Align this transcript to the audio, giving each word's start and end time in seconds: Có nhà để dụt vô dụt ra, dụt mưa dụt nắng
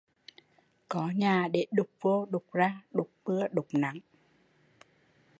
Có 0.87 1.11
nhà 1.15 1.47
để 1.53 1.65
dụt 1.77 1.89
vô 2.01 2.27
dụt 2.31 2.43
ra, 2.51 2.81
dụt 2.93 3.09
mưa 3.25 3.45
dụt 3.55 3.67
nắng 3.73 3.99